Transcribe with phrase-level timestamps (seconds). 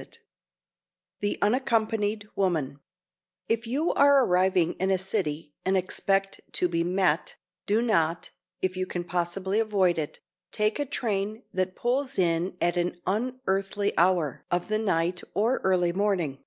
[0.00, 0.18] [Sidenote:
[1.20, 2.80] THE UNACCOMPANIED WOMAN]
[3.50, 8.30] If you are arriving in a city and expect to be "met," do not,
[8.62, 10.18] if you can possibly avoid it,
[10.52, 15.92] take a train that pulls in at an unearthly hour of the night or early
[15.92, 16.42] morning.